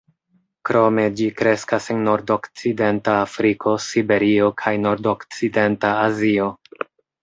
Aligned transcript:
Krome 0.69 1.03
ĝi 1.19 1.27
kreskas 1.41 1.91
en 1.97 2.01
nordokcidenta 2.07 3.15
Afriko, 3.29 3.77
Siberio 3.91 4.53
kaj 4.65 4.77
nordokcidenta 4.91 5.97
Azio. 6.13 6.55